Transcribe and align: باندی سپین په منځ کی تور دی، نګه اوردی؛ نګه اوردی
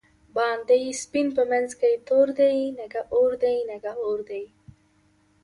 باندی 0.35 0.83
سپین 1.03 1.27
په 1.37 1.43
منځ 1.51 1.69
کی 1.79 1.93
تور 2.07 2.27
دی، 2.39 2.57
نګه 2.79 3.01
اوردی؛ 3.15 3.57
نګه 3.71 3.93
اوردی 4.03 4.45